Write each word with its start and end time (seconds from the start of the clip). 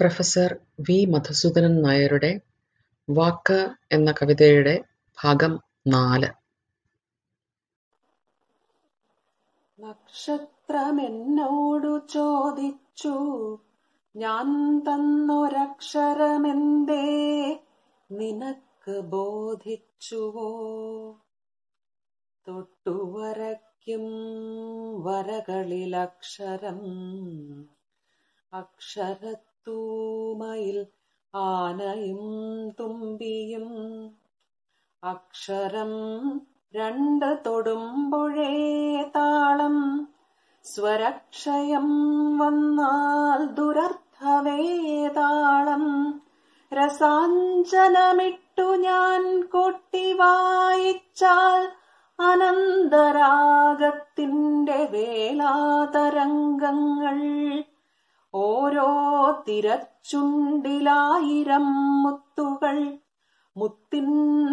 Professor 0.00 0.56
V. 0.80 1.04
Madhusoodanan 1.04 1.82
നായരുടെ 1.82 2.40
വാക്ക് 3.10 3.70
എന്ന 3.92 4.12
കവിതയുടെ 4.12 4.84
ഭാഗം 5.24 5.60
നാല്. 5.86 6.26
നക്ഷത്രമെന്നോടു 9.80 12.06
ചോദിച്ചു 12.12 13.58
ഞാൻ 14.16 14.80
തന്നൊരക്ഷരമെന്തേ? 14.80 17.60
നിനക്ക് 18.12 19.00
ബോധിച്ചുവോ? 19.00 20.66
തൊട്ടുവരയ്ക്കും 22.48 24.04
വരകളിലക്ഷരം 25.04 26.80
അക്ഷരത്തൂമയിൽ 29.66 30.76
ആനയും 31.34 32.20
തുമ്പിയും 32.78 33.64
അക്ഷരം 35.02 35.92
രണ്ട് 36.74 37.26
തൊടുമ്പോഴേ 37.46 38.52
താളം 39.16 39.76
സ്വരക്ഷയം 40.64 41.88
വന്നാൽ 42.38 43.42
ദുരർത്ഥവേതാളം 43.58 44.24
രസാഞ്ചനമിട്ടു 46.72 48.68
ഞാൻ 48.84 49.24
കൊട്ടി 49.48 50.06
വായിച്ചാൽ 50.20 51.62
അനന്തരാഗത്തിന്റെ 52.18 53.18
വേലാതരംഗങ്ങൾ 54.94 55.58
ഓരോ 58.36 58.88
തിരച്ചുണ്ടിലായിരം 59.48 62.02
മുത്തുകൾ. 62.02 62.98
മുത്തിൻ 63.56 64.06